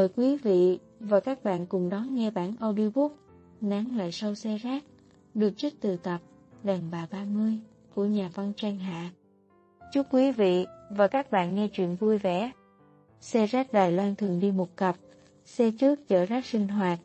Mời 0.00 0.08
quý 0.16 0.36
vị 0.36 0.78
và 1.00 1.20
các 1.20 1.44
bạn 1.44 1.66
cùng 1.66 1.88
đón 1.88 2.14
nghe 2.14 2.30
bản 2.30 2.54
audiobook 2.60 3.12
Nán 3.60 3.84
lại 3.84 4.12
sau 4.12 4.34
xe 4.34 4.58
rác 4.58 4.84
được 5.34 5.52
trích 5.56 5.80
từ 5.80 5.96
tập 5.96 6.18
Đàn 6.62 6.90
bà 6.90 7.06
30 7.10 7.58
của 7.94 8.04
nhà 8.04 8.30
văn 8.34 8.52
Trang 8.56 8.78
Hạ. 8.78 9.10
Chúc 9.92 10.06
quý 10.10 10.32
vị 10.32 10.66
và 10.90 11.08
các 11.08 11.30
bạn 11.30 11.54
nghe 11.54 11.68
chuyện 11.68 11.96
vui 11.96 12.18
vẻ. 12.18 12.50
Xe 13.20 13.46
rác 13.46 13.72
Đài 13.72 13.92
Loan 13.92 14.14
thường 14.14 14.40
đi 14.40 14.50
một 14.52 14.76
cặp, 14.76 14.96
xe 15.44 15.70
trước 15.70 16.08
chở 16.08 16.24
rác 16.24 16.46
sinh 16.46 16.68
hoạt, 16.68 16.98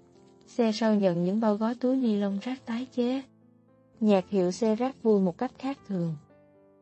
xe 0.48 0.72
sau 0.72 0.96
nhận 0.96 1.24
những 1.24 1.40
bao 1.40 1.56
gói 1.56 1.76
túi 1.76 1.98
ni 1.98 2.16
lông 2.16 2.40
rác 2.42 2.66
tái 2.66 2.88
chế. 2.92 3.22
Nhạc 4.00 4.30
hiệu 4.30 4.52
xe 4.52 4.76
rác 4.76 5.04
vui 5.04 5.20
một 5.20 5.38
cách 5.38 5.52
khác 5.60 5.78
thường. 5.88 6.16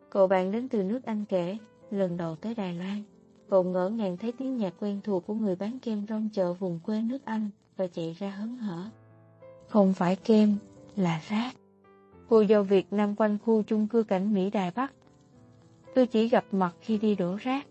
Cậu 0.10 0.28
bạn 0.28 0.52
đến 0.52 0.70
từ 0.70 0.84
nước 0.84 1.06
Anh 1.06 1.26
kể, 1.26 1.58
lần 1.92 2.18
đầu 2.18 2.36
tới 2.36 2.56
Đài 2.56 2.74
Loan, 2.74 3.04
cậu 3.54 3.64
ngỡ 3.64 3.90
ngàng 3.90 4.18
thấy 4.18 4.32
tiếng 4.32 4.58
nhạc 4.58 4.74
quen 4.80 5.00
thuộc 5.04 5.28
của 5.28 5.34
người 5.34 5.56
bán 5.56 5.80
kem 5.80 6.06
trong 6.06 6.30
chợ 6.34 6.54
vùng 6.54 6.80
quê 6.80 7.02
nước 7.02 7.26
Anh 7.26 7.50
và 7.78 7.88
chạy 7.88 8.16
ra 8.20 8.30
hớn 8.30 8.58
hở. 8.58 8.84
Không 9.70 9.94
phải 9.94 10.16
kem, 10.16 10.56
là 10.96 11.22
rác. 11.30 11.56
Cô 12.30 12.42
giao 12.42 12.64
việc 12.64 12.94
nằm 12.94 13.16
quanh 13.16 13.38
khu 13.46 13.64
chung 13.64 13.88
cư 13.88 14.04
cảnh 14.04 14.34
Mỹ 14.34 14.50
Đài 14.50 14.72
Bắc. 14.76 14.94
Tôi 15.96 16.08
chỉ 16.08 16.30
gặp 16.30 16.46
mặt 16.52 16.76
khi 16.82 16.98
đi 16.98 17.16
đổ 17.16 17.36
rác. 17.36 17.68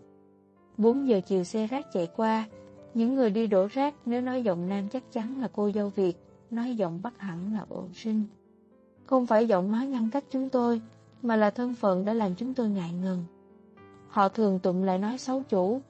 4 0.77 1.07
giờ 1.07 1.21
chiều 1.21 1.43
xe 1.43 1.67
rác 1.67 1.85
chạy 1.93 2.07
qua, 2.15 2.45
những 2.93 3.15
người 3.15 3.29
đi 3.29 3.47
đổ 3.47 3.67
rác 3.71 3.95
nếu 4.05 4.21
nói 4.21 4.43
giọng 4.43 4.69
nam 4.69 4.89
chắc 4.89 5.03
chắn 5.11 5.41
là 5.41 5.49
cô 5.53 5.71
dâu 5.71 5.89
Việt, 5.89 6.13
nói 6.51 6.75
giọng 6.75 6.99
Bắc 7.03 7.19
hẳn 7.19 7.53
là 7.53 7.65
ổ 7.69 7.87
sinh. 7.93 8.23
Không 9.05 9.25
phải 9.25 9.47
giọng 9.47 9.71
nói 9.71 9.87
ngăn 9.87 10.09
cách 10.09 10.23
chúng 10.29 10.49
tôi, 10.49 10.81
mà 11.21 11.35
là 11.35 11.49
thân 11.49 11.75
phận 11.75 12.05
đã 12.05 12.13
làm 12.13 12.35
chúng 12.35 12.53
tôi 12.53 12.69
ngại 12.69 12.91
ngần. 13.03 13.23
Họ 14.13 14.29
thường 14.29 14.59
tụm 14.59 14.81
lại 14.81 14.97
nói 14.97 15.17
xấu 15.17 15.43
chủ. 15.49 15.81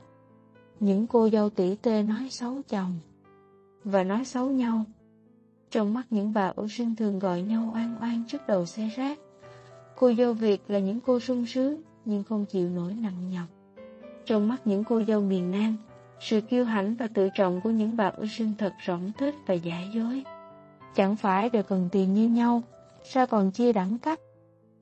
Những 0.80 1.08
cô 1.08 1.30
dâu 1.30 1.50
tỷ 1.50 1.76
tê 1.76 2.04
nói 2.04 2.28
xấu 2.30 2.62
chồng 2.70 3.00
và 3.84 4.04
nói 4.04 4.26
xấu 4.26 4.50
nhau. 4.50 4.84
Trong 5.72 5.94
mắt 5.94 6.04
những 6.10 6.34
bà 6.34 6.54
ổ 6.56 6.68
sinh 6.68 6.96
thường 6.96 7.20
gọi 7.20 7.42
nhau 7.42 7.72
oan 7.74 7.98
oan 8.02 8.24
trước 8.28 8.48
đầu 8.48 8.66
xe 8.66 8.90
rác. 8.96 9.20
Cô 9.96 10.14
dâu 10.14 10.34
Việt 10.34 10.62
là 10.68 10.80
những 10.80 11.00
cô 11.00 11.20
sung 11.20 11.46
sướng 11.46 11.82
nhưng 12.06 12.24
không 12.24 12.46
chịu 12.46 12.70
nổi 12.70 12.94
nặng 12.94 13.30
nhọc. 13.30 13.48
Trong 14.26 14.48
mắt 14.48 14.68
những 14.68 14.84
cô 14.84 15.04
dâu 15.08 15.22
miền 15.22 15.52
Nam, 15.52 15.78
sự 16.20 16.42
kiêu 16.42 16.66
hãnh 16.66 16.96
và 16.96 17.08
tự 17.08 17.30
trọng 17.36 17.62
của 17.62 17.70
những 17.70 17.98
bà 17.98 18.08
ổ 18.08 18.26
sinh 18.38 18.54
thật 18.58 18.74
rỗng 18.88 19.12
thích 19.18 19.36
và 19.46 19.54
giả 19.54 19.82
dối. 19.94 20.24
Chẳng 20.96 21.16
phải 21.16 21.50
đều 21.50 21.64
cần 21.64 21.90
tiền 21.92 22.14
như 22.14 22.30
nhau, 22.30 22.62
sao 23.04 23.28
còn 23.28 23.52
chia 23.52 23.74
đẳng 23.74 23.98
cấp? 23.98 24.20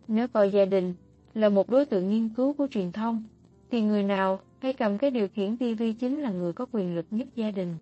Nếu 0.07 0.27
coi 0.27 0.51
gia 0.51 0.65
đình 0.65 0.95
là 1.33 1.49
một 1.49 1.69
đối 1.69 1.85
tượng 1.85 2.09
nghiên 2.09 2.29
cứu 2.29 2.53
của 2.53 2.67
truyền 2.71 2.91
thông, 2.91 3.23
thì 3.71 3.81
người 3.81 4.03
nào 4.03 4.39
hay 4.59 4.73
cầm 4.73 4.97
cái 4.97 5.11
điều 5.11 5.27
khiển 5.27 5.57
TV 5.57 5.83
chính 5.99 6.21
là 6.21 6.31
người 6.31 6.53
có 6.53 6.65
quyền 6.71 6.95
lực 6.95 7.05
nhất 7.11 7.27
gia 7.35 7.51
đình. 7.51 7.75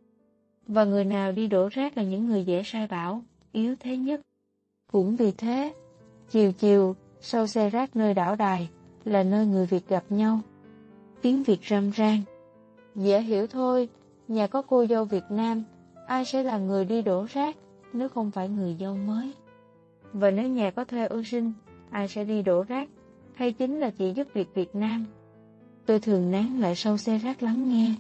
Và 0.68 0.84
người 0.84 1.06
nào 1.06 1.32
đi 1.32 1.48
đổ 1.48 1.70
rác 1.72 1.98
là 1.98 2.04
những 2.04 2.28
người 2.28 2.44
dễ 2.46 2.62
sai 2.66 2.88
bảo, 2.88 3.22
yếu 3.52 3.76
thế 3.80 3.98
nhất. 3.98 4.22
Cũng 4.92 5.16
vì 5.16 5.32
thế, 5.32 5.74
chiều 6.30 6.52
chiều, 6.52 6.96
sau 7.22 7.48
xe 7.48 7.70
rác 7.70 7.96
nơi 7.96 8.14
đảo 8.14 8.36
đài, 8.36 8.70
là 9.06 9.24
nơi 9.24 9.46
người 9.46 9.66
Việt 9.66 9.88
gặp 9.88 10.04
nhau. 10.10 10.40
Tiếng 11.22 11.44
Việt 11.44 11.60
râm 11.70 11.92
ran. 11.92 12.22
Dễ 12.96 13.22
hiểu 13.22 13.48
thôi, 13.48 13.90
nhà 14.28 14.48
có 14.48 14.62
cô 14.62 14.86
dâu 14.86 15.06
Việt 15.06 15.24
Nam, 15.30 15.64
ai 16.08 16.26
sẽ 16.26 16.44
là 16.44 16.58
người 16.58 16.86
đi 16.86 17.02
đổ 17.02 17.26
rác 17.34 17.56
nếu 17.94 18.10
không 18.10 18.32
phải 18.32 18.50
người 18.50 18.76
dâu 18.80 18.96
mới. 18.96 19.32
Và 20.14 20.32
nếu 20.32 20.48
nhà 20.48 20.72
có 20.72 20.86
thuê 20.86 21.06
ưu 21.06 21.24
sinh, 21.24 21.54
ai 21.90 22.08
sẽ 22.08 22.24
đi 22.24 22.42
đổ 22.42 22.64
rác, 22.64 22.90
hay 23.40 23.52
chính 23.52 23.80
là 23.80 23.90
chị 23.90 24.14
giúp 24.16 24.28
việc 24.34 24.54
Việt 24.54 24.76
Nam. 24.76 25.06
Tôi 25.86 26.00
thường 26.00 26.32
nán 26.32 26.60
lại 26.60 26.76
sau 26.76 26.98
xe 26.98 27.18
rác 27.18 27.44
lắng 27.44 27.70
nghe. 27.70 27.96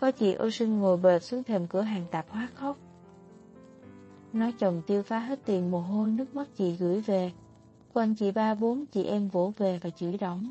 Có 0.00 0.10
chị 0.10 0.32
ô 0.32 0.50
sinh 0.50 0.80
ngồi 0.80 0.96
bệt 0.96 1.22
xuống 1.22 1.42
thềm 1.42 1.66
cửa 1.66 1.80
hàng 1.80 2.04
tạp 2.10 2.26
hóa 2.28 2.48
khóc. 2.54 2.76
Nói 4.32 4.52
chồng 4.58 4.82
tiêu 4.86 5.02
phá 5.02 5.18
hết 5.18 5.38
tiền 5.44 5.70
mồ 5.70 5.80
hôi 5.80 6.10
nước 6.10 6.34
mắt 6.34 6.48
chị 6.56 6.76
gửi 6.76 7.00
về. 7.00 7.32
Quanh 7.92 8.14
chị 8.14 8.30
ba 8.30 8.54
bốn 8.54 8.86
chị 8.86 9.04
em 9.04 9.28
vỗ 9.28 9.52
về 9.56 9.78
và 9.82 9.90
chửi 9.90 10.18
đóng. 10.18 10.50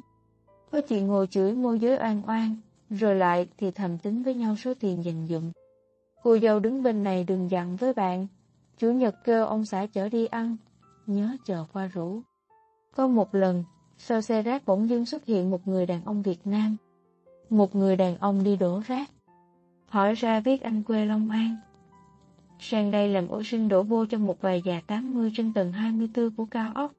Có 0.72 0.82
chị 0.82 1.02
ngồi 1.02 1.28
chửi 1.28 1.54
môi 1.54 1.80
giới 1.80 1.98
oan 1.98 2.22
oan, 2.28 2.56
rồi 2.90 3.16
lại 3.16 3.48
thì 3.58 3.72
thầm 3.72 3.98
tính 3.98 4.24
với 4.24 4.34
nhau 4.34 4.56
số 4.56 4.74
tiền 4.80 5.04
dành 5.04 5.28
dụm. 5.28 5.52
Cô 6.24 6.38
dâu 6.40 6.60
đứng 6.60 6.84
bên 6.84 7.04
này 7.04 7.24
đừng 7.24 7.52
dặn 7.52 7.76
với 7.76 7.94
bạn. 7.94 8.28
Chủ 8.78 8.92
nhật 8.92 9.16
kêu 9.24 9.46
ông 9.46 9.66
xã 9.66 9.86
chở 9.86 10.10
đi 10.10 10.26
ăn, 10.26 10.58
nhớ 11.08 11.38
chờ 11.46 11.66
qua 11.74 11.88
rủ. 11.88 12.22
Có 12.96 13.08
một 13.08 13.36
lần, 13.36 13.64
sau 14.02 14.22
xe 14.22 14.42
rác 14.42 14.66
bỗng 14.66 14.90
dưng 14.90 15.06
xuất 15.06 15.26
hiện 15.26 15.50
một 15.50 15.68
người 15.68 15.86
đàn 15.86 16.04
ông 16.06 16.22
Việt 16.22 16.40
Nam. 16.46 16.78
Một 17.50 17.76
người 17.76 17.96
đàn 17.96 18.18
ông 18.18 18.44
đi 18.44 18.56
đổ 18.56 18.82
rác. 18.88 19.12
Hỏi 19.88 20.14
ra 20.14 20.40
biết 20.40 20.62
anh 20.62 20.84
quê 20.84 21.06
Long 21.06 21.30
An. 21.30 21.56
Sang 22.60 22.92
đây 22.92 23.10
làm 23.10 23.28
ổ 23.28 23.44
sinh 23.44 23.68
đổ 23.68 23.84
vô 23.84 24.06
cho 24.06 24.18
một 24.18 24.42
vài 24.42 24.62
già 24.66 24.82
80 24.88 25.32
trên 25.36 25.54
tầng 25.54 25.72
24 25.72 26.32
của 26.32 26.46
cao 26.46 26.72
ốc. 26.76 26.92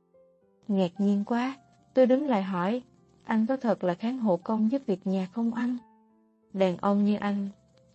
Ngạc 0.69 0.91
nhiên 0.99 1.25
quá, 1.25 1.57
tôi 1.95 2.07
đứng 2.07 2.29
lại 2.29 2.43
hỏi, 2.43 2.83
anh 3.25 3.47
có 3.47 3.57
thật 3.57 3.85
là 3.85 3.95
kháng 3.95 4.19
hộ 4.19 4.37
công 4.37 4.71
giúp 4.71 4.83
việc 4.87 5.07
nhà 5.07 5.29
không 5.33 5.55
anh? 5.55 5.77
Đàn 6.53 6.77
ông 6.77 7.05
như 7.05 7.17
anh 7.17 7.49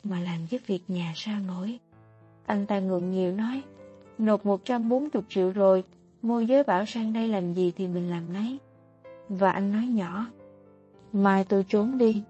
mà 0.04 0.20
làm 0.20 0.46
giúp 0.50 0.62
việc 0.68 0.84
nhà 0.88 1.14
sao 1.16 1.40
nổi. 1.40 1.80
Anh 2.46 2.66
ta 2.66 2.80
ngượng 2.80 3.12
nhiều 3.12 3.32
nói, 3.32 3.62
nộp 4.18 4.46
140 4.46 5.24
triệu 5.30 5.52
rồi, 5.52 5.84
môi 6.22 6.46
giới 6.46 6.64
bảo 6.64 6.86
sang 6.86 7.14
đây 7.14 7.28
làm 7.28 7.54
gì 7.54 7.74
thì 7.76 7.88
mình 7.88 8.10
làm 8.10 8.34
nấy. 8.34 8.60
Và 9.30 9.52
anh 9.52 9.72
nói 9.72 9.86
nhỏ, 9.86 10.26
mai 11.14 11.44
tôi 11.44 11.64
trốn 11.64 11.98
đi. 11.98 12.22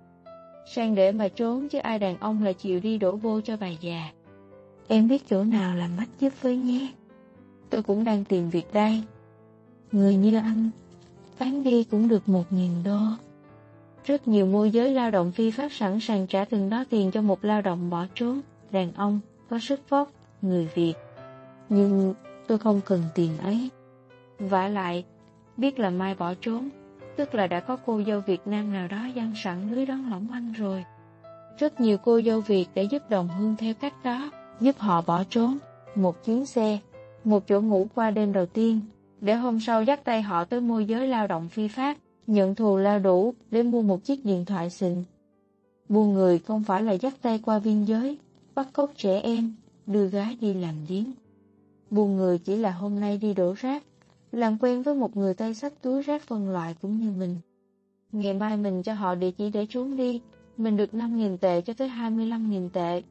Sang 0.73 0.95
để 0.95 1.11
mà 1.11 1.27
trốn 1.27 1.69
chứ 1.69 1.79
ai 1.79 1.99
đàn 1.99 2.17
ông 2.19 2.43
là 2.43 2.53
chịu 2.53 2.79
đi 2.79 2.97
đổ 2.97 3.11
vô 3.15 3.41
cho 3.41 3.57
bà 3.57 3.67
già. 3.67 4.11
Em 4.87 5.07
biết 5.07 5.29
chỗ 5.29 5.43
nào 5.43 5.75
làm 5.75 5.97
mắt 5.97 6.07
giúp 6.19 6.33
với 6.41 6.57
nhé. 6.57 6.91
Tôi 7.69 7.83
cũng 7.83 8.03
đang 8.03 8.23
tìm 8.23 8.49
việc 8.49 8.73
đây. 8.73 9.03
Người 9.91 10.15
như 10.15 10.37
anh, 10.37 10.69
bán 11.39 11.63
đi 11.63 11.83
cũng 11.83 12.07
được 12.07 12.29
một 12.29 12.43
nghìn 12.49 12.71
đô. 12.83 12.99
Rất 14.05 14.27
nhiều 14.27 14.45
môi 14.45 14.71
giới 14.71 14.91
lao 14.91 15.11
động 15.11 15.31
phi 15.31 15.51
pháp 15.51 15.69
sẵn 15.71 15.99
sàng 15.99 16.27
trả 16.27 16.45
từng 16.45 16.69
đó 16.69 16.83
tiền 16.89 17.11
cho 17.11 17.21
một 17.21 17.45
lao 17.45 17.61
động 17.61 17.89
bỏ 17.89 18.05
trốn, 18.15 18.41
đàn 18.71 18.93
ông, 18.93 19.19
có 19.49 19.59
sức 19.59 19.79
vóc, 19.89 20.11
người 20.41 20.69
Việt. 20.75 20.93
Nhưng 21.69 22.13
tôi 22.47 22.57
không 22.57 22.81
cần 22.85 23.03
tiền 23.15 23.37
ấy. 23.37 23.69
vả 24.39 24.67
lại, 24.67 25.05
biết 25.57 25.79
là 25.79 25.89
Mai 25.89 26.15
bỏ 26.15 26.33
trốn, 26.41 26.69
tức 27.17 27.35
là 27.35 27.47
đã 27.47 27.59
có 27.59 27.77
cô 27.85 28.01
dâu 28.07 28.21
Việt 28.21 28.47
Nam 28.47 28.73
nào 28.73 28.87
đó 28.87 29.07
dăng 29.15 29.33
sẵn 29.43 29.71
lưới 29.71 29.85
đón 29.85 30.09
lỏng 30.09 30.27
anh 30.31 30.51
rồi. 30.51 30.83
Rất 31.57 31.81
nhiều 31.81 31.97
cô 31.97 32.21
dâu 32.21 32.41
Việt 32.41 32.65
đã 32.75 32.81
giúp 32.81 33.09
đồng 33.09 33.27
hương 33.27 33.55
theo 33.55 33.73
cách 33.73 33.93
đó, 34.03 34.31
giúp 34.59 34.75
họ 34.77 35.01
bỏ 35.01 35.23
trốn, 35.29 35.57
một 35.95 36.25
chuyến 36.25 36.45
xe, 36.45 36.79
một 37.23 37.47
chỗ 37.47 37.61
ngủ 37.61 37.87
qua 37.95 38.11
đêm 38.11 38.33
đầu 38.33 38.45
tiên, 38.45 38.79
để 39.21 39.35
hôm 39.35 39.59
sau 39.59 39.83
dắt 39.83 40.03
tay 40.03 40.21
họ 40.21 40.45
tới 40.45 40.61
môi 40.61 40.85
giới 40.85 41.07
lao 41.07 41.27
động 41.27 41.49
phi 41.49 41.67
pháp, 41.67 41.97
nhận 42.27 42.55
thù 42.55 42.77
lao 42.77 42.99
đủ 42.99 43.33
để 43.51 43.63
mua 43.63 43.81
một 43.81 44.03
chiếc 44.03 44.25
điện 44.25 44.45
thoại 44.45 44.69
xịn. 44.69 45.03
Buôn 45.89 46.13
người 46.13 46.39
không 46.39 46.63
phải 46.63 46.83
là 46.83 46.91
dắt 46.91 47.13
tay 47.21 47.39
qua 47.45 47.59
biên 47.59 47.83
giới, 47.83 48.17
bắt 48.55 48.67
cóc 48.73 48.91
trẻ 48.97 49.19
em, 49.19 49.53
đưa 49.87 50.07
gái 50.07 50.37
đi 50.41 50.53
làm 50.53 50.75
điếm. 50.89 51.03
Buôn 51.89 52.15
người 52.15 52.37
chỉ 52.37 52.55
là 52.55 52.71
hôm 52.71 52.99
nay 52.99 53.17
đi 53.17 53.33
đổ 53.33 53.53
rác, 53.57 53.83
làm 54.35 54.57
quen 54.57 54.81
với 54.81 54.95
một 54.95 55.17
người 55.17 55.33
tay 55.33 55.53
sách 55.53 55.73
túi 55.81 56.01
rác 56.01 56.21
phân 56.21 56.49
loại 56.49 56.75
cũng 56.81 56.99
như 56.99 57.11
mình. 57.11 57.37
Ngày 58.11 58.33
mai 58.33 58.57
mình 58.57 58.83
cho 58.83 58.93
họ 58.93 59.15
địa 59.15 59.31
chỉ 59.31 59.49
để 59.49 59.65
trốn 59.69 59.97
đi, 59.97 60.21
mình 60.57 60.77
được 60.77 60.89
5.000 60.93 61.37
tệ 61.37 61.61
cho 61.61 61.73
tới 61.73 61.89
25.000 61.89 62.69
tệ. 62.69 63.03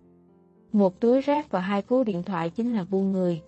Một 0.73 1.01
túi 1.01 1.21
rác 1.21 1.51
và 1.51 1.61
hai 1.61 1.83
cú 1.83 2.05
điện 2.05 2.23
thoại 2.23 2.51
chính 2.51 2.75
là 2.75 2.85
buôn 2.91 3.13
người. 3.13 3.43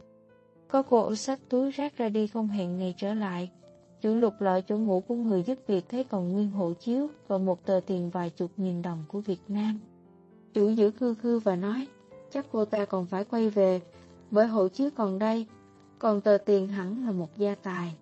Có 0.69 0.83
cô 0.83 1.15
sách 1.15 1.39
túi 1.49 1.71
rác 1.71 1.97
ra 1.97 2.09
đi 2.09 2.27
không 2.27 2.49
hẹn 2.49 2.79
ngày 2.79 2.95
trở 2.97 3.15
lại. 3.15 3.51
Chủ 4.01 4.15
lục 4.15 4.35
lợi 4.41 4.63
chỗ 4.63 4.79
ngủ 4.79 5.01
của 5.01 5.15
người 5.15 5.43
giúp 5.43 5.59
việc 5.67 5.85
thấy 5.89 6.05
còn 6.05 6.33
nguyên 6.33 6.51
hộ 6.51 6.73
chiếu 6.73 7.09
và 7.29 7.39
một 7.39 7.67
tờ 7.67 7.81
tiền 7.87 8.11
vài 8.11 8.31
chục 8.31 8.51
nghìn 8.57 8.83
đồng 8.83 9.05
của 9.09 9.21
Việt 9.21 9.41
Nam. 9.49 9.79
Chủ 10.55 10.71
giữ 10.71 10.91
khư 10.91 11.15
khư 11.15 11.39
và 11.39 11.57
nói, 11.57 11.87
chắc 12.31 12.47
cô 12.53 12.65
ta 12.65 12.85
còn 12.85 13.07
phải 13.07 13.25
quay 13.25 13.51
về, 13.51 13.81
bởi 14.31 14.47
hộ 14.47 14.69
chiếu 14.69 14.91
còn 14.97 15.19
đây, 15.19 15.47
còn 15.99 16.21
tờ 16.21 16.39
tiền 16.39 16.69
hẳn 16.69 17.07
là 17.07 17.13
một 17.13 17.39
gia 17.39 17.55
tài. 17.55 17.95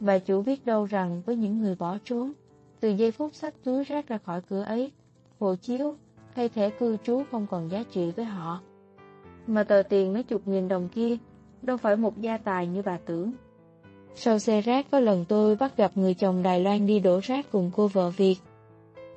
Bà 0.00 0.18
chủ 0.18 0.42
biết 0.42 0.66
đâu 0.66 0.84
rằng 0.84 1.22
với 1.26 1.36
những 1.36 1.62
người 1.62 1.74
bỏ 1.74 1.98
trốn, 2.04 2.32
từ 2.80 2.88
giây 2.88 3.10
phút 3.10 3.34
sách 3.34 3.54
túi 3.64 3.84
rác 3.84 4.08
ra 4.08 4.18
khỏi 4.18 4.40
cửa 4.48 4.62
ấy, 4.62 4.92
hộ 5.38 5.54
chiếu 5.54 5.94
hay 6.34 6.48
thẻ 6.48 6.70
cư 6.70 6.96
trú 7.04 7.22
không 7.30 7.46
còn 7.50 7.70
giá 7.70 7.84
trị 7.90 8.10
với 8.16 8.24
họ. 8.24 8.60
Mà 9.46 9.64
tờ 9.64 9.82
tiền 9.82 10.12
mấy 10.12 10.22
chục 10.22 10.48
nghìn 10.48 10.68
đồng 10.68 10.88
kia 10.88 11.16
đâu 11.62 11.76
phải 11.76 11.96
một 11.96 12.20
gia 12.20 12.38
tài 12.38 12.66
như 12.66 12.82
bà 12.82 12.98
tưởng. 13.06 13.32
Sau 14.14 14.38
xe 14.38 14.60
rác 14.60 14.86
có 14.90 15.00
lần 15.00 15.24
tôi 15.28 15.56
bắt 15.56 15.76
gặp 15.76 15.92
người 15.94 16.14
chồng 16.14 16.42
Đài 16.42 16.60
Loan 16.60 16.86
đi 16.86 17.00
đổ 17.00 17.20
rác 17.22 17.46
cùng 17.52 17.70
cô 17.76 17.88
vợ 17.88 18.10
Việt. 18.10 18.36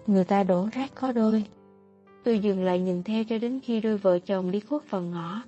Người 0.08 0.24
ta 0.24 0.44
đổ 0.44 0.68
rác 0.74 0.92
có 0.96 1.12
đôi. 1.12 1.44
Tôi 2.24 2.40
dừng 2.40 2.64
lại 2.64 2.80
nhìn 2.80 3.04
theo 3.04 3.24
cho 3.24 3.38
đến 3.38 3.60
khi 3.64 3.80
đôi 3.80 3.98
vợ 3.98 4.20
chồng 4.20 4.52
đi 4.52 4.60
khuất 4.60 4.92
vào 4.92 5.02
ngõ 5.02 5.42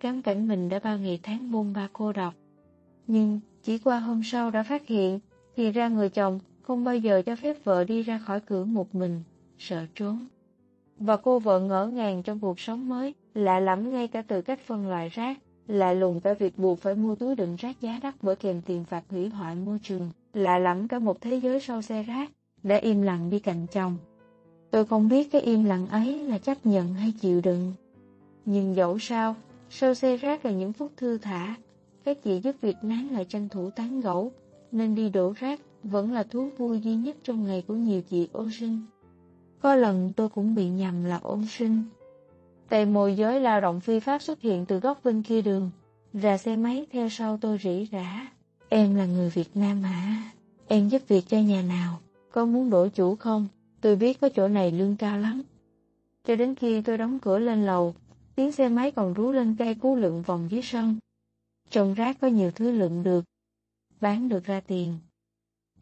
cám 0.00 0.22
cảnh 0.22 0.48
mình 0.48 0.68
đã 0.68 0.78
bao 0.78 0.98
ngày 0.98 1.20
tháng 1.22 1.52
buông 1.52 1.72
ba 1.72 1.88
cô 1.92 2.12
độc. 2.12 2.34
Nhưng 3.06 3.40
chỉ 3.62 3.78
qua 3.78 3.98
hôm 3.98 4.22
sau 4.24 4.50
đã 4.50 4.62
phát 4.62 4.86
hiện, 4.86 5.20
thì 5.56 5.70
ra 5.70 5.88
người 5.88 6.08
chồng 6.08 6.40
không 6.62 6.84
bao 6.84 6.96
giờ 6.96 7.22
cho 7.26 7.36
phép 7.36 7.56
vợ 7.64 7.84
đi 7.84 8.02
ra 8.02 8.18
khỏi 8.18 8.40
cửa 8.40 8.64
một 8.64 8.94
mình, 8.94 9.22
sợ 9.58 9.86
trốn. 9.94 10.26
Và 10.98 11.16
cô 11.16 11.38
vợ 11.38 11.60
ngỡ 11.60 11.86
ngàng 11.86 12.22
trong 12.22 12.40
cuộc 12.40 12.60
sống 12.60 12.88
mới, 12.88 13.14
lạ 13.34 13.60
lắm 13.60 13.90
ngay 13.90 14.08
cả 14.08 14.22
từ 14.22 14.42
cách 14.42 14.60
phân 14.66 14.88
loại 14.88 15.08
rác, 15.08 15.38
lạ 15.66 15.92
lùng 15.92 16.20
cả 16.20 16.34
việc 16.34 16.58
buộc 16.58 16.78
phải 16.78 16.94
mua 16.94 17.14
túi 17.14 17.36
đựng 17.36 17.56
rác 17.56 17.80
giá 17.80 17.98
đắt 18.02 18.14
bởi 18.22 18.36
kèm 18.36 18.62
tiền 18.62 18.84
phạt 18.84 19.02
hủy 19.10 19.28
hoại 19.28 19.54
môi 19.54 19.78
trường, 19.82 20.10
lạ 20.34 20.58
lắm 20.58 20.88
cả 20.88 20.98
một 20.98 21.20
thế 21.20 21.36
giới 21.36 21.60
sau 21.60 21.82
xe 21.82 22.02
rác, 22.02 22.30
đã 22.62 22.76
im 22.76 23.02
lặng 23.02 23.30
đi 23.30 23.38
cạnh 23.38 23.66
chồng. 23.72 23.96
Tôi 24.70 24.84
không 24.84 25.08
biết 25.08 25.32
cái 25.32 25.40
im 25.40 25.64
lặng 25.64 25.86
ấy 25.86 26.18
là 26.18 26.38
chấp 26.38 26.66
nhận 26.66 26.94
hay 26.94 27.12
chịu 27.20 27.40
đựng. 27.40 27.72
Nhưng 28.44 28.76
dẫu 28.76 28.98
sao, 28.98 29.34
sau 29.70 29.94
xe 29.94 30.16
rác 30.16 30.44
là 30.44 30.50
những 30.50 30.72
phút 30.72 30.92
thư 30.96 31.18
thả, 31.18 31.54
các 32.04 32.22
chị 32.22 32.40
giúp 32.40 32.56
Việt 32.60 32.76
Nam 32.82 33.08
lại 33.12 33.24
tranh 33.24 33.48
thủ 33.48 33.70
tán 33.70 34.00
gẫu, 34.00 34.32
nên 34.72 34.94
đi 34.94 35.08
đổ 35.08 35.32
rác 35.36 35.60
vẫn 35.82 36.12
là 36.12 36.22
thú 36.22 36.50
vui 36.58 36.80
duy 36.80 36.94
nhất 36.94 37.16
trong 37.24 37.44
ngày 37.44 37.64
của 37.66 37.74
nhiều 37.74 38.02
chị 38.10 38.28
ôn 38.32 38.50
sinh. 38.60 38.80
Có 39.60 39.74
lần 39.74 40.12
tôi 40.16 40.28
cũng 40.28 40.54
bị 40.54 40.68
nhầm 40.68 41.04
là 41.04 41.18
ôn 41.22 41.46
sinh. 41.46 41.82
Tại 42.68 42.86
môi 42.86 43.14
giới 43.14 43.40
lao 43.40 43.60
động 43.60 43.80
phi 43.80 44.00
pháp 44.00 44.22
xuất 44.22 44.40
hiện 44.40 44.66
từ 44.66 44.80
góc 44.80 45.04
bên 45.04 45.22
kia 45.22 45.42
đường, 45.42 45.70
ra 46.12 46.38
xe 46.38 46.56
máy 46.56 46.86
theo 46.92 47.08
sau 47.08 47.38
tôi 47.40 47.58
rỉ 47.62 47.88
rả. 47.92 48.26
Em 48.68 48.94
là 48.94 49.06
người 49.06 49.30
Việt 49.30 49.50
Nam 49.54 49.82
hả? 49.82 50.22
Em 50.68 50.88
giúp 50.88 51.02
việc 51.08 51.28
cho 51.28 51.38
nhà 51.38 51.62
nào? 51.62 51.98
Có 52.32 52.44
muốn 52.44 52.70
đổi 52.70 52.90
chủ 52.90 53.16
không? 53.16 53.48
Tôi 53.80 53.96
biết 53.96 54.20
có 54.20 54.28
chỗ 54.28 54.48
này 54.48 54.72
lương 54.72 54.96
cao 54.96 55.18
lắm. 55.18 55.42
Cho 56.24 56.36
đến 56.36 56.54
khi 56.54 56.82
tôi 56.82 56.98
đóng 56.98 57.18
cửa 57.18 57.38
lên 57.38 57.66
lầu, 57.66 57.94
tiếng 58.40 58.52
xe 58.52 58.68
máy 58.68 58.90
còn 58.90 59.14
rú 59.14 59.32
lên 59.32 59.56
cây 59.58 59.74
cú 59.74 59.96
lượn 59.96 60.22
vòng 60.22 60.48
dưới 60.50 60.62
sân. 60.62 60.96
trồng 61.70 61.94
rác 61.94 62.20
có 62.20 62.28
nhiều 62.28 62.50
thứ 62.50 62.70
lượn 62.70 63.02
được, 63.02 63.24
bán 64.00 64.28
được 64.28 64.44
ra 64.44 64.60
tiền. 64.60 64.98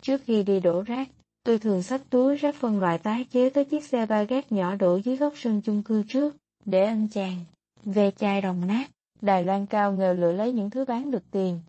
Trước 0.00 0.20
khi 0.24 0.42
đi 0.42 0.60
đổ 0.60 0.82
rác, 0.82 1.08
tôi 1.42 1.58
thường 1.58 1.82
xách 1.82 2.10
túi 2.10 2.36
rác 2.36 2.54
phân 2.54 2.80
loại 2.80 2.98
tái 2.98 3.26
chế 3.30 3.50
tới 3.50 3.64
chiếc 3.64 3.84
xe 3.84 4.06
ba 4.06 4.22
gác 4.22 4.52
nhỏ 4.52 4.74
đổ 4.76 4.96
dưới 4.96 5.16
góc 5.16 5.32
sân 5.36 5.60
chung 5.60 5.82
cư 5.82 6.02
trước, 6.08 6.36
để 6.64 6.84
anh 6.84 7.08
chàng, 7.08 7.44
về 7.84 8.10
chai 8.10 8.40
đồng 8.40 8.66
nát, 8.66 8.90
Đài 9.20 9.44
Loan 9.44 9.66
cao 9.66 9.92
nghèo 9.92 10.14
lựa 10.14 10.32
lấy 10.32 10.52
những 10.52 10.70
thứ 10.70 10.84
bán 10.84 11.10
được 11.10 11.22
tiền. 11.30 11.60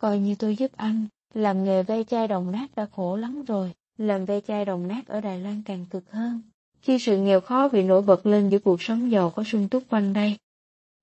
Coi 0.00 0.18
như 0.18 0.34
tôi 0.38 0.56
giúp 0.56 0.70
anh, 0.76 1.06
làm 1.34 1.64
nghề 1.64 1.82
ve 1.82 2.04
chai 2.04 2.28
đồng 2.28 2.50
nát 2.50 2.66
đã 2.76 2.86
khổ 2.92 3.16
lắm 3.16 3.44
rồi, 3.44 3.72
làm 3.98 4.24
ve 4.24 4.40
chai 4.40 4.64
đồng 4.64 4.88
nát 4.88 5.06
ở 5.06 5.20
Đài 5.20 5.38
Loan 5.38 5.62
càng 5.62 5.86
cực 5.90 6.10
hơn. 6.10 6.42
Khi 6.82 6.98
sự 6.98 7.18
nghèo 7.18 7.40
khó 7.40 7.68
bị 7.68 7.82
nổi 7.82 8.02
bật 8.02 8.26
lên 8.26 8.48
giữa 8.48 8.58
cuộc 8.58 8.82
sống 8.82 9.10
giàu 9.10 9.30
có 9.30 9.44
sung 9.44 9.68
túc 9.68 9.82
quanh 9.90 10.12
đây. 10.12 10.36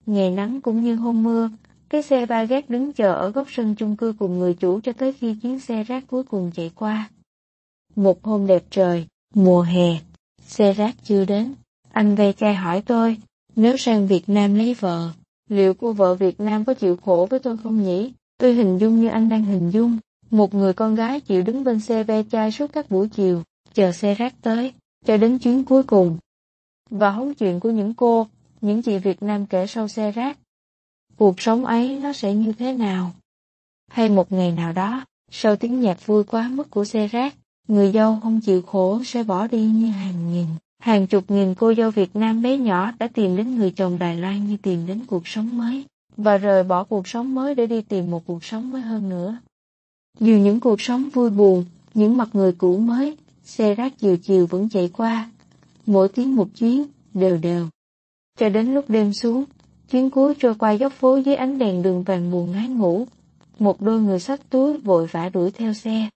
Ngày 0.06 0.32
nắng 0.32 0.62
cũng 0.62 0.84
như 0.84 0.96
hôm 0.96 1.24
mưa, 1.24 1.50
cái 1.90 2.04
xe 2.04 2.26
ba 2.26 2.44
gác 2.44 2.70
đứng 2.70 2.94
chờ 2.94 3.14
ở 3.14 3.30
góc 3.30 3.48
sân 3.52 3.76
chung 3.76 3.96
cư 3.96 4.14
cùng 4.20 4.40
người 4.40 4.54
chủ 4.54 4.80
cho 4.82 4.94
tới 4.94 5.14
khi 5.14 5.36
chuyến 5.42 5.60
xe 5.60 5.84
rác 5.84 6.04
cuối 6.08 6.24
cùng 6.24 6.52
chạy 6.56 6.72
qua. 6.76 7.10
Một 7.96 8.24
hôm 8.24 8.48
đẹp 8.48 8.64
trời, 8.70 9.08
mùa 9.36 9.62
hè, 9.62 10.00
xe 10.42 10.74
rác 10.74 10.96
chưa 11.04 11.26
đến. 11.26 11.54
Anh 11.92 12.16
ve 12.16 12.34
chai 12.34 12.56
hỏi 12.56 12.82
tôi, 12.82 13.18
nếu 13.56 13.78
sang 13.78 14.08
Việt 14.08 14.30
Nam 14.30 14.56
lấy 14.56 14.74
vợ, 14.74 15.10
liệu 15.50 15.74
cô 15.74 15.94
vợ 15.94 16.16
Việt 16.16 16.40
Nam 16.40 16.66
có 16.66 16.74
chịu 16.74 16.98
khổ 16.98 17.28
với 17.30 17.40
tôi 17.40 17.58
không 17.58 17.84
nhỉ? 17.84 18.14
Tôi 18.38 18.54
hình 18.54 18.78
dung 18.78 19.02
như 19.02 19.08
anh 19.08 19.30
đang 19.30 19.44
hình 19.44 19.70
dung, 19.70 19.98
một 20.30 20.54
người 20.54 20.74
con 20.74 20.96
gái 20.96 21.20
chịu 21.20 21.44
đứng 21.44 21.64
bên 21.64 21.80
xe 21.80 22.04
ve 22.04 22.24
chai 22.32 22.52
suốt 22.52 22.74
các 22.74 22.92
buổi 22.92 23.10
chiều, 23.10 23.44
chờ 23.74 23.92
xe 23.92 24.14
rác 24.14 24.34
tới, 24.42 24.74
cho 25.06 25.18
đến 25.18 25.40
chuyến 25.40 25.66
cuối 25.66 25.84
cùng. 25.84 26.18
Và 26.90 27.10
hóng 27.10 27.34
chuyện 27.34 27.60
của 27.60 27.70
những 27.70 27.94
cô, 27.94 28.28
những 28.62 28.82
chị 28.82 28.98
Việt 28.98 29.24
Nam 29.24 29.46
kể 29.46 29.68
sau 29.68 29.88
xe 29.88 30.12
rác. 30.12 30.38
Cuộc 31.18 31.42
sống 31.42 31.66
ấy 31.66 32.00
nó 32.00 32.14
sẽ 32.14 32.34
như 32.34 32.52
thế 32.52 32.74
nào? 32.74 33.12
Hay 33.92 34.10
một 34.10 34.32
ngày 34.32 34.52
nào 34.52 34.74
đó, 34.74 35.06
sau 35.32 35.56
tiếng 35.56 35.82
nhạc 35.82 36.06
vui 36.06 36.24
quá 36.24 36.50
mức 36.50 36.72
của 36.72 36.86
xe 36.86 37.08
rác, 37.08 37.36
người 37.68 37.92
dâu 37.92 38.20
không 38.24 38.42
chịu 38.42 38.62
khổ 38.62 39.04
sẽ 39.04 39.24
bỏ 39.24 39.48
đi 39.48 39.66
như 39.66 39.88
hàng 39.88 40.34
nghìn, 40.34 40.48
hàng 40.80 41.08
chục 41.08 41.32
nghìn 41.32 41.56
cô 41.56 41.74
dâu 41.74 41.92
Việt 41.92 42.16
Nam 42.16 42.42
bé 42.42 42.58
nhỏ 42.58 42.92
đã 43.00 43.08
tìm 43.08 43.36
đến 43.36 43.56
người 43.56 43.72
chồng 43.72 44.00
Đài 44.00 44.18
Loan 44.18 44.48
như 44.48 44.58
tìm 44.58 44.88
đến 44.88 45.06
cuộc 45.08 45.28
sống 45.28 45.58
mới, 45.58 45.86
và 46.18 46.38
rời 46.38 46.64
bỏ 46.64 46.84
cuộc 46.84 47.08
sống 47.08 47.36
mới 47.36 47.56
để 47.56 47.68
đi 47.68 47.82
tìm 47.82 48.12
một 48.12 48.24
cuộc 48.26 48.44
sống 48.44 48.72
mới 48.72 48.82
hơn 48.82 49.10
nữa. 49.10 49.38
Dù 50.20 50.34
những 50.34 50.60
cuộc 50.60 50.82
sống 50.82 51.10
vui 51.10 51.30
buồn, 51.30 51.66
những 51.94 52.18
mặt 52.18 52.30
người 52.34 52.52
cũ 52.52 52.78
mới, 52.78 53.18
xe 53.48 53.76
rác 53.76 53.94
chiều 53.98 54.18
chiều 54.18 54.46
vẫn 54.46 54.70
chạy 54.70 54.90
qua, 54.94 55.30
mỗi 55.86 56.10
tiếng 56.10 56.36
một 56.36 56.48
chuyến, 56.60 56.86
đều 57.14 57.38
đều. 57.38 57.68
Cho 58.40 58.50
đến 58.50 58.74
lúc 58.74 58.90
đêm 58.90 59.14
xuống, 59.14 59.46
chuyến 59.90 60.10
cuối 60.10 60.34
trôi 60.40 60.56
qua 60.56 60.72
dốc 60.72 60.94
phố 60.94 61.18
dưới 61.18 61.36
ánh 61.36 61.58
đèn 61.58 61.82
đường 61.82 62.04
vàng 62.04 62.32
buồn 62.32 62.52
ngái 62.52 62.68
ngủ, 62.68 63.06
một 63.60 63.82
đôi 63.82 64.02
người 64.02 64.20
sách 64.20 64.50
túi 64.50 64.78
vội 64.78 65.08
vã 65.12 65.30
đuổi 65.30 65.52
theo 65.52 65.74
xe, 65.74 66.10